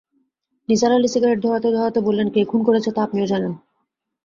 [0.69, 3.53] Nisar Ali cigarette ধরাতে-ধরাতে বললেন, কে খুন করেছে তা আপনিও জানেন।